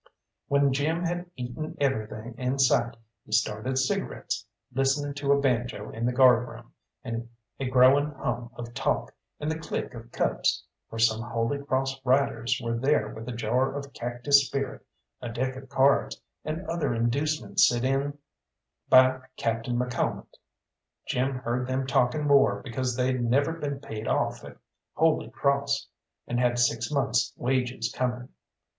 When 0.47 0.73
Jim 0.73 1.03
had 1.05 1.29
eaten 1.35 1.77
everything 1.79 2.33
in 2.39 2.57
sight 2.57 2.95
he 3.23 3.31
started 3.31 3.77
cigarettes, 3.77 4.47
listening 4.73 5.13
to 5.13 5.31
a 5.31 5.39
banjo 5.39 5.91
in 5.91 6.07
the 6.07 6.11
guardroom, 6.11 6.73
a 7.05 7.67
growing 7.69 8.09
hum 8.15 8.49
of 8.55 8.73
talk, 8.73 9.13
and 9.39 9.51
the 9.51 9.59
click 9.59 9.93
of 9.93 10.11
cups, 10.11 10.63
for 10.89 10.97
some 10.97 11.21
Holy 11.21 11.59
Cross 11.63 12.01
riders 12.03 12.59
were 12.63 12.79
there 12.79 13.09
with 13.09 13.29
a 13.29 13.31
jar 13.31 13.75
of 13.77 13.93
cactus 13.93 14.43
spirit, 14.47 14.83
a 15.21 15.29
deck 15.29 15.55
of 15.55 15.69
cards, 15.69 16.19
and 16.43 16.65
other 16.67 16.95
inducements 16.95 17.67
sent 17.67 17.85
in 17.85 18.17
by 18.89 19.19
Captain 19.37 19.77
McCalmont. 19.77 20.33
Jim 21.07 21.35
heard 21.35 21.67
them 21.67 21.85
talking 21.85 22.27
war 22.27 22.63
because 22.63 22.95
they'd 22.95 23.21
never 23.23 23.53
been 23.53 23.79
paid 23.79 24.07
off 24.07 24.43
at 24.43 24.57
Holy 24.95 25.29
Cross, 25.29 25.87
and 26.25 26.39
had 26.39 26.57
six 26.57 26.89
months' 26.89 27.31
wages 27.37 27.93
coming. 27.95 28.29